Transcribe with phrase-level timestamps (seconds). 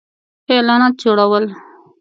[0.47, 1.45] -اعلانات جوړو ل